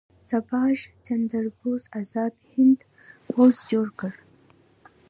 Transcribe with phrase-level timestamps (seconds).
[0.29, 2.79] سبهاش چندر بوس ازاد هند
[3.31, 4.11] پوځ جوړ کړ.